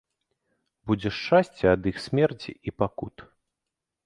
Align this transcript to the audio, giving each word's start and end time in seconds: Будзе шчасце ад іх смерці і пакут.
Будзе 0.91 1.11
шчасце 1.17 1.65
ад 1.75 1.81
іх 1.93 2.01
смерці 2.07 2.51
і 2.71 2.75
пакут. 2.79 3.15